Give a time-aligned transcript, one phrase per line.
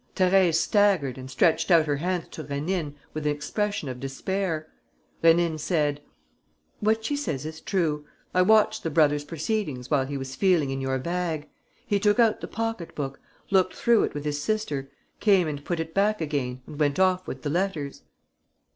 [0.15, 4.67] Thérèse staggered and stretched out her hands to Rénine with an expression of despair.
[5.23, 6.01] Rénine said:
[6.79, 8.07] "What she says is true.
[8.33, 11.49] I watched the brother's proceedings while he was feeling in your bag.
[11.85, 13.19] He took out the pocket book,
[13.51, 17.27] looked through it with his sister, came and put it back again and went off
[17.27, 18.01] with the letters."